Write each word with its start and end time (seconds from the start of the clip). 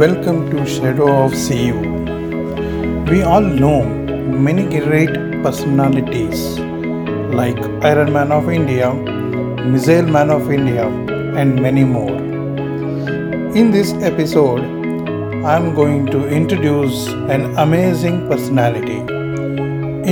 Welcome 0.00 0.50
to 0.50 0.66
Shadow 0.66 1.06
of 1.24 1.32
CU. 1.32 1.74
We 3.10 3.22
all 3.22 3.40
know 3.40 3.82
many 4.46 4.64
great 4.68 5.14
personalities 5.42 6.58
like 7.38 7.56
Iron 7.82 8.12
Man 8.12 8.30
of 8.30 8.50
India, 8.50 8.92
Missile 8.92 10.06
Man 10.06 10.28
of 10.28 10.52
India, 10.52 10.86
and 11.40 11.62
many 11.62 11.82
more. 11.82 12.14
In 13.60 13.70
this 13.70 13.94
episode, 14.10 14.60
I 15.46 15.56
am 15.56 15.74
going 15.74 16.04
to 16.08 16.28
introduce 16.28 17.06
an 17.36 17.56
amazing 17.56 18.28
personality 18.28 18.98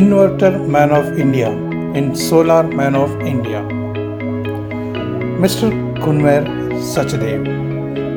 Inverter 0.01 0.67
Man 0.67 0.93
of 0.93 1.19
India 1.19 1.51
and 1.51 2.19
Solar 2.19 2.63
Man 2.63 2.97
of 2.97 3.21
India. 3.21 3.61
Mr. 5.45 5.69
Kunwer 5.99 6.47
Sachdev. 6.95 7.45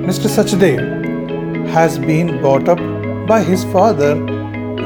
Mr. 0.08 0.30
Sachdev 0.38 0.97
has 1.70 2.00
been 2.00 2.40
brought 2.42 2.70
up 2.70 2.80
by 3.28 3.42
his 3.44 3.64
father, 3.66 4.16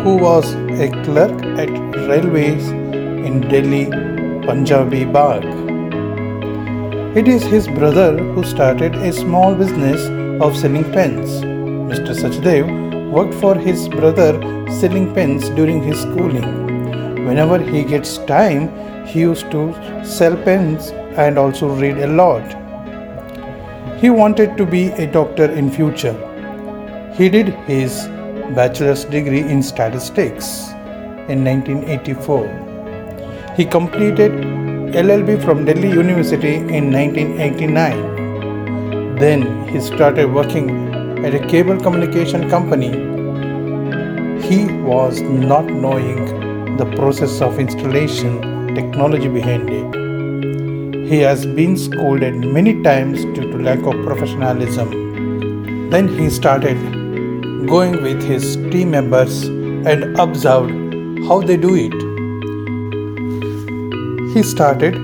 who 0.04 0.18
was 0.18 0.54
a 0.86 0.90
clerk 1.04 1.44
at 1.58 1.70
railways 2.10 2.70
in 2.70 3.42
Delhi, 3.42 3.86
Punjabi 4.46 5.06
Bagh. 5.06 5.46
It 7.16 7.28
is 7.28 7.44
his 7.44 7.68
brother 7.68 8.18
who 8.18 8.44
started 8.44 8.96
a 8.96 9.12
small 9.12 9.54
business 9.54 10.08
of 10.42 10.58
selling 10.58 10.86
pens. 10.92 11.30
Mr. 11.92 12.16
Sachdev 12.22 13.12
worked 13.12 13.34
for 13.36 13.54
his 13.56 13.88
brother 13.90 14.32
selling 14.80 15.14
pens 15.14 15.50
during 15.50 15.84
his 15.84 16.02
schooling. 16.02 17.26
Whenever 17.28 17.60
he 17.60 17.84
gets 17.84 18.18
time, 18.20 18.70
he 19.06 19.20
used 19.20 19.52
to 19.52 19.76
sell 20.06 20.36
pens 20.38 20.92
and 21.26 21.38
also 21.38 21.70
read 21.76 21.98
a 21.98 22.08
lot. 22.08 22.58
He 24.00 24.10
wanted 24.10 24.58
to 24.58 24.66
be 24.66 24.88
a 24.92 25.06
doctor 25.06 25.52
in 25.52 25.70
future. 25.70 26.31
He 27.14 27.28
did 27.28 27.50
his 27.68 28.08
bachelor's 28.56 29.04
degree 29.04 29.42
in 29.42 29.62
statistics 29.62 30.70
in 31.28 31.44
1984. 31.44 33.54
He 33.58 33.66
completed 33.66 34.32
LLB 34.94 35.44
from 35.44 35.66
Delhi 35.66 35.90
University 35.90 36.56
in 36.56 36.90
1989. 36.92 39.18
Then 39.18 39.68
he 39.68 39.82
started 39.82 40.34
working 40.34 40.94
at 41.26 41.36
a 41.36 41.46
cable 41.48 41.78
communication 41.78 42.50
company. 42.50 42.92
He 44.48 44.68
was 44.82 45.20
not 45.22 45.66
knowing 45.66 46.78
the 46.78 46.86
process 46.96 47.42
of 47.42 47.60
installation 47.60 48.74
technology 48.74 49.28
behind 49.28 49.70
it. 49.70 49.96
He 51.10 51.20
has 51.20 51.46
been 51.46 51.76
scolded 51.76 52.36
many 52.36 52.82
times 52.84 53.26
due 53.26 53.52
to 53.52 53.58
lack 53.58 53.80
of 53.80 54.02
professionalism. 54.06 55.90
Then 55.90 56.08
he 56.08 56.30
started 56.30 57.01
going 57.68 58.02
with 58.02 58.22
his 58.24 58.56
team 58.72 58.92
members 58.92 59.44
and 59.44 60.18
observed 60.20 60.72
how 61.28 61.42
they 61.42 61.58
do 61.58 61.76
it. 61.76 61.94
He 64.34 64.44
started 64.44 64.96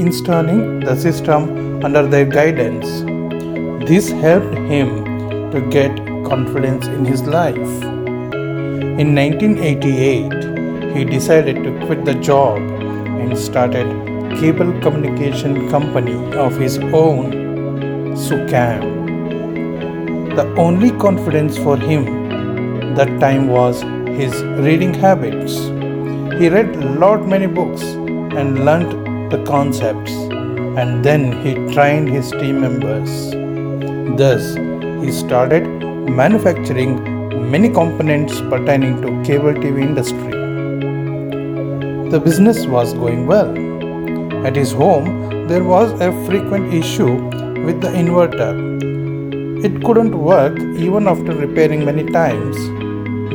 installing 0.00 0.80
the 0.80 0.96
system 0.96 1.84
under 1.84 2.06
their 2.06 2.24
guidance. 2.24 2.86
This 3.88 4.10
helped 4.10 4.54
him 4.54 5.50
to 5.50 5.60
get 5.70 5.96
confidence 6.24 6.86
in 6.86 7.04
his 7.04 7.22
life. 7.22 7.56
In 9.02 9.14
1988, 9.14 10.96
he 10.96 11.04
decided 11.04 11.62
to 11.64 11.86
quit 11.86 12.04
the 12.04 12.14
job 12.14 12.58
and 12.58 13.36
started 13.36 13.86
cable 14.38 14.72
communication 14.80 15.68
company 15.70 16.16
of 16.36 16.56
his 16.56 16.78
own, 16.78 18.16
Su-Kam. 18.16 18.99
The 20.36 20.54
only 20.56 20.90
confidence 20.92 21.58
for 21.58 21.76
him 21.76 22.04
that 22.94 23.18
time 23.20 23.48
was 23.48 23.82
his 24.18 24.42
reading 24.66 24.94
habits. 24.94 25.54
He 26.38 26.48
read 26.48 26.76
lot 27.00 27.26
many 27.26 27.46
books 27.46 27.82
and 27.82 28.64
learnt 28.64 28.90
the 29.30 29.42
concepts 29.44 30.12
and 30.12 31.04
then 31.04 31.32
he 31.42 31.54
trained 31.74 32.08
his 32.08 32.30
team 32.30 32.60
members. 32.60 33.10
Thus, 34.16 34.54
he 35.04 35.10
started 35.10 35.66
manufacturing 36.08 36.92
many 37.50 37.68
components 37.68 38.40
pertaining 38.42 39.02
to 39.02 39.08
cable 39.24 39.52
TV 39.52 39.82
industry. 39.82 40.32
The 42.10 42.20
business 42.20 42.66
was 42.66 42.94
going 42.94 43.26
well. 43.26 43.50
At 44.46 44.54
his 44.54 44.72
home, 44.72 45.46
there 45.48 45.64
was 45.64 45.92
a 46.00 46.12
frequent 46.24 46.72
issue 46.72 47.14
with 47.64 47.80
the 47.80 47.88
inverter. 47.88 48.70
It 49.62 49.84
couldn't 49.84 50.18
work 50.18 50.58
even 50.58 51.06
after 51.06 51.34
repairing 51.34 51.84
many 51.84 52.04
times. 52.10 52.56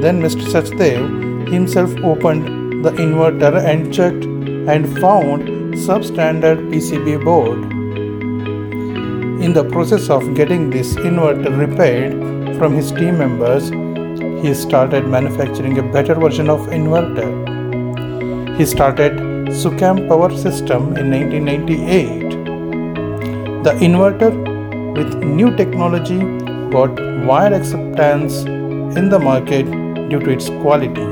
Then 0.01 0.21
Mr. 0.21 0.41
Sachdev 0.53 1.51
himself 1.51 1.95
opened 2.03 2.83
the 2.83 2.93
inverter 2.93 3.63
and 3.63 3.93
checked 3.93 4.25
and 4.73 4.87
found 4.99 5.47
substandard 5.75 6.71
PCB 6.71 7.23
board. 7.23 7.59
In 9.43 9.53
the 9.53 9.65
process 9.65 10.09
of 10.09 10.33
getting 10.33 10.71
this 10.71 10.95
inverter 10.95 11.55
repaired 11.55 12.57
from 12.57 12.73
his 12.73 12.91
team 12.91 13.19
members, 13.19 13.69
he 14.43 14.55
started 14.55 15.07
manufacturing 15.07 15.77
a 15.77 15.83
better 15.83 16.15
version 16.15 16.49
of 16.49 16.61
inverter. 16.79 17.29
He 18.57 18.65
started 18.65 19.53
Su-Kam 19.53 20.07
Power 20.07 20.35
System 20.35 20.97
in 20.97 21.11
1998. 21.11 22.31
The 23.63 23.73
inverter 23.85 24.54
with 24.97 25.15
new 25.23 25.55
technology 25.55 26.19
got 26.69 26.99
wide 27.25 27.53
acceptance 27.53 28.43
in 28.99 29.09
the 29.09 29.19
market 29.19 29.65
due 30.09 30.19
to 30.19 30.29
its 30.29 30.47
quality. 30.61 31.07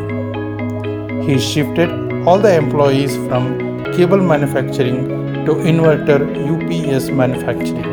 He 1.25 1.38
shifted 1.39 1.89
all 2.27 2.39
the 2.39 2.55
employees 2.55 3.16
from 3.27 3.83
cable 3.94 4.21
manufacturing 4.21 5.45
to 5.45 5.55
inverter 5.71 6.19
UPS 6.51 7.09
manufacturing. 7.09 7.91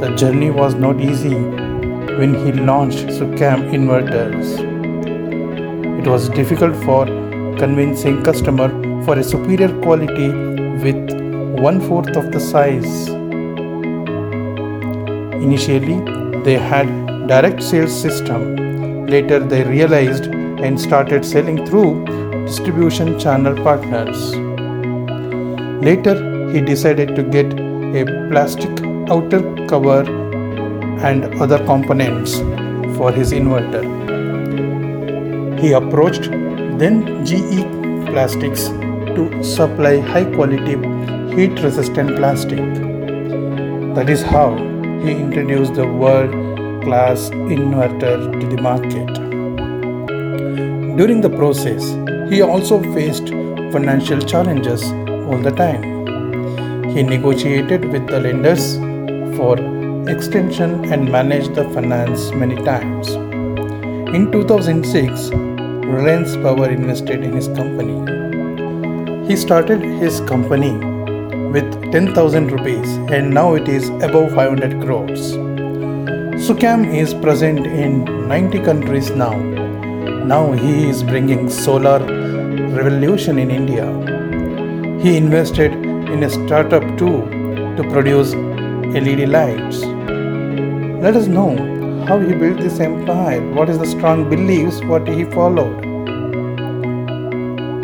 The 0.00 0.14
journey 0.14 0.50
was 0.50 0.74
not 0.74 1.00
easy 1.00 1.34
when 2.20 2.34
he 2.44 2.52
launched 2.52 3.12
Su-Kam 3.12 3.62
inverters. 3.72 4.58
It 5.98 6.06
was 6.06 6.28
difficult 6.28 6.76
for 6.84 7.06
convincing 7.58 8.22
customer 8.22 8.68
for 9.04 9.18
a 9.18 9.24
superior 9.24 9.72
quality 9.82 10.28
with 10.84 11.00
one 11.58 11.80
fourth 11.80 12.16
of 12.16 12.30
the 12.30 12.38
size. 12.38 13.08
Initially, 15.42 16.00
they 16.44 16.58
had 16.58 16.86
direct 17.26 17.62
sales 17.62 17.94
system. 18.00 19.06
Later, 19.06 19.38
they 19.38 19.62
realized 19.64 20.26
and 20.26 20.80
started 20.80 21.24
selling 21.24 21.64
through 21.66 22.04
distribution 22.46 23.18
channel 23.18 23.54
partners. 23.62 24.34
Later, 25.84 26.50
he 26.52 26.60
decided 26.60 27.14
to 27.16 27.22
get 27.22 27.46
a 28.00 28.04
plastic 28.30 28.70
outer 29.10 29.42
cover 29.66 30.00
and 31.08 31.24
other 31.40 31.58
components 31.64 32.38
for 32.96 33.12
his 33.12 33.32
inverter. 33.32 33.84
He 35.60 35.72
approached 35.72 36.30
then 36.78 37.24
GE 37.24 37.64
Plastics 38.06 38.68
to 39.16 39.42
supply 39.42 39.98
high 39.98 40.24
quality 40.24 40.76
heat 41.34 41.62
resistant 41.62 42.16
plastic. 42.16 42.64
That 43.94 44.08
is 44.08 44.22
how 44.22 44.75
he 45.04 45.12
introduced 45.12 45.74
the 45.74 45.86
world 45.86 46.32
class 46.82 47.30
inverter 47.30 48.16
to 48.40 48.46
the 48.54 48.60
market. 48.62 49.12
During 50.96 51.20
the 51.20 51.30
process, 51.30 51.84
he 52.30 52.42
also 52.42 52.80
faced 52.94 53.28
financial 53.72 54.20
challenges 54.20 54.82
all 55.28 55.38
the 55.38 55.50
time. 55.50 55.82
He 56.94 57.02
negotiated 57.02 57.84
with 57.92 58.06
the 58.06 58.20
lenders 58.20 58.76
for 59.36 59.58
extension 60.08 60.92
and 60.92 61.10
managed 61.10 61.54
the 61.54 61.64
finance 61.70 62.30
many 62.30 62.56
times. 62.64 63.08
In 64.14 64.30
2006, 64.32 65.30
Reliance 65.86 66.36
Power 66.36 66.70
invested 66.70 67.22
in 67.22 67.32
his 67.32 67.48
company. 67.48 67.96
He 69.26 69.36
started 69.36 69.82
his 69.82 70.20
company 70.20 70.95
with 71.52 71.92
10,000 71.92 72.52
rupees 72.52 72.88
and 73.10 73.32
now 73.32 73.54
it 73.54 73.68
is 73.68 73.88
above 73.88 74.32
500 74.34 74.82
crores. 74.82 75.32
Su-Kam 76.46 76.84
is 76.84 77.14
present 77.14 77.66
in 77.66 78.04
90 78.28 78.60
countries 78.60 79.10
now. 79.10 79.36
Now 80.32 80.52
he 80.52 80.88
is 80.88 81.02
bringing 81.02 81.48
solar 81.48 82.00
revolution 82.76 83.38
in 83.38 83.50
India. 83.50 83.86
He 85.02 85.16
invested 85.16 85.72
in 85.72 86.22
a 86.22 86.30
startup 86.30 86.82
too 86.98 87.22
to 87.76 87.88
produce 87.90 88.34
LED 88.34 89.28
lights. 89.28 89.82
Let 91.02 91.16
us 91.16 91.26
know 91.26 91.50
how 92.06 92.18
he 92.18 92.34
built 92.34 92.58
this 92.58 92.80
empire, 92.80 93.40
what 93.52 93.68
is 93.68 93.78
the 93.78 93.86
strong 93.86 94.28
beliefs 94.30 94.80
what 94.84 95.08
he 95.08 95.24
followed. 95.24 95.84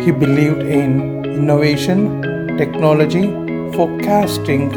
He 0.00 0.10
believed 0.10 0.62
in 0.62 1.24
innovation, 1.24 2.56
technology, 2.56 3.41
forecasting, 3.72 4.70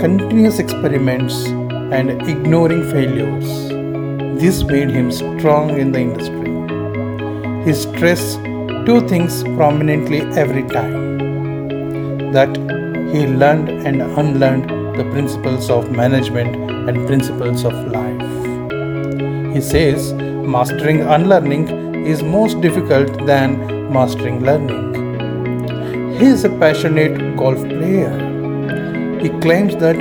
continuous 0.00 0.58
experiments, 0.58 1.46
and 1.96 2.10
ignoring 2.28 2.82
failures. 2.90 3.68
This 4.40 4.62
made 4.64 4.90
him 4.90 5.10
strong 5.12 5.78
in 5.78 5.92
the 5.92 6.00
industry. 6.00 6.48
He 7.64 7.72
stressed 7.74 8.40
two 8.86 9.06
things 9.08 9.42
prominently 9.56 10.20
every 10.42 10.62
time 10.68 12.32
that 12.32 12.56
he 13.12 13.26
learned 13.26 13.68
and 13.68 14.02
unlearned 14.02 14.68
the 14.98 15.04
principles 15.12 15.70
of 15.70 15.90
management 15.90 16.54
and 16.88 17.06
principles 17.06 17.64
of 17.64 17.72
life. 17.88 19.54
He 19.54 19.60
says 19.60 20.12
mastering 20.12 21.02
unlearning 21.02 22.04
is 22.06 22.22
most 22.22 22.60
difficult 22.60 23.26
than 23.26 23.92
mastering 23.92 24.44
learning. 24.44 24.88
He 26.18 26.26
is 26.26 26.44
a 26.44 26.50
passionate 26.50 27.36
golf 27.36 27.58
player. 27.58 27.77
He 27.88 29.28
claims 29.40 29.76
that 29.76 29.98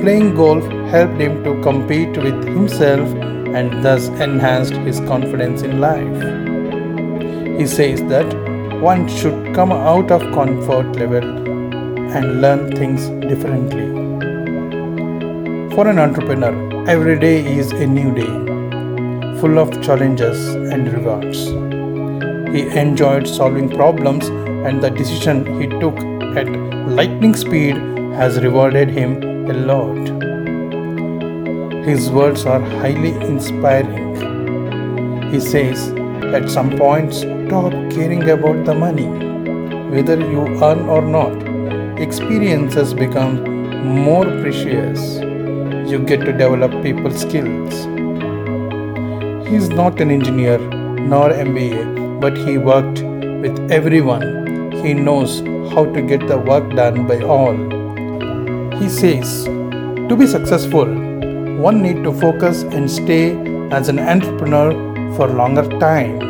playing 0.00 0.34
golf 0.34 0.64
helped 0.90 1.20
him 1.20 1.42
to 1.44 1.60
compete 1.62 2.16
with 2.16 2.44
himself 2.44 3.08
and 3.54 3.82
thus 3.84 4.08
enhanced 4.08 4.74
his 4.74 5.00
confidence 5.00 5.62
in 5.62 5.80
life. 5.80 7.58
He 7.58 7.66
says 7.66 8.02
that 8.04 8.28
one 8.80 9.08
should 9.08 9.54
come 9.54 9.72
out 9.72 10.10
of 10.10 10.22
comfort 10.34 10.96
level 10.96 11.24
and 12.16 12.40
learn 12.40 12.76
things 12.76 13.08
differently. 13.28 13.88
For 15.74 15.88
an 15.88 15.98
entrepreneur, 15.98 16.54
every 16.88 17.18
day 17.18 17.44
is 17.58 17.72
a 17.72 17.86
new 17.86 18.14
day, 18.14 19.40
full 19.40 19.58
of 19.58 19.82
challenges 19.82 20.54
and 20.54 20.92
rewards. 20.92 21.79
He 22.52 22.62
enjoyed 22.78 23.28
solving 23.28 23.68
problems, 23.68 24.28
and 24.66 24.82
the 24.82 24.90
decision 24.90 25.44
he 25.60 25.66
took 25.68 25.96
at 26.36 26.48
lightning 26.98 27.34
speed 27.34 27.76
has 28.14 28.40
rewarded 28.40 28.90
him 28.90 29.22
a 29.50 29.54
lot. 29.54 30.00
His 31.84 32.10
words 32.10 32.44
are 32.46 32.60
highly 32.60 33.12
inspiring. 33.26 34.10
He 35.32 35.40
says, 35.40 35.90
at 36.34 36.50
some 36.50 36.76
point, 36.76 37.14
stop 37.14 37.72
caring 37.90 38.28
about 38.28 38.64
the 38.64 38.74
money. 38.74 39.08
Whether 39.94 40.18
you 40.18 40.46
earn 40.62 40.88
or 40.88 41.02
not, 41.02 41.48
experiences 42.00 42.92
become 42.94 43.34
more 44.04 44.24
precious. 44.24 45.20
You 45.90 45.98
get 46.00 46.20
to 46.20 46.32
develop 46.32 46.82
people 46.82 47.10
skills. 47.12 47.74
He 49.48 49.56
is 49.56 49.68
not 49.70 50.00
an 50.00 50.10
engineer 50.10 50.58
nor 50.58 51.30
MBA, 51.30 52.00
but 52.20 52.36
he 52.36 52.58
worked 52.58 53.02
with 53.42 53.70
everyone. 53.70 54.72
He 54.84 54.94
knows 54.94 55.40
how 55.72 55.84
to 55.92 56.02
get 56.02 56.26
the 56.28 56.38
work 56.38 56.74
done 56.74 57.06
by 57.06 57.20
all. 57.22 57.56
He 58.78 58.88
says, 58.88 59.44
to 59.44 60.16
be 60.16 60.26
successful, 60.26 60.86
one 61.58 61.82
need 61.82 62.02
to 62.04 62.12
focus 62.12 62.62
and 62.62 62.90
stay 62.90 63.36
as 63.70 63.88
an 63.88 63.98
entrepreneur 63.98 64.72
for 65.16 65.28
longer 65.28 65.68
time. 65.78 66.20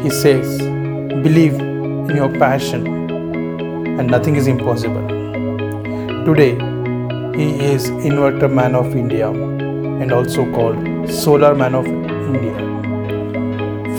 He 0.00 0.10
says, 0.10 0.58
believe 1.22 1.54
in 1.54 2.16
your 2.16 2.30
passion 2.38 2.86
and 3.98 4.08
nothing 4.08 4.36
is 4.36 4.46
impossible. 4.46 5.06
Today, 6.24 6.52
he 7.36 7.48
is 7.64 7.90
Inverter 7.90 8.52
Man 8.52 8.74
of 8.74 8.94
India 8.94 9.30
and 9.30 10.12
also 10.12 10.50
called 10.52 11.10
Solar 11.10 11.54
Man 11.54 11.74
of 11.74 11.86
India. 11.86 12.77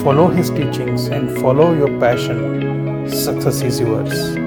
Follow 0.02 0.28
his 0.28 0.48
teachings 0.48 1.08
and 1.08 1.30
follow 1.42 1.74
your 1.74 2.00
passion. 2.00 3.06
Success 3.06 3.60
is 3.60 3.80
yours. 3.80 4.39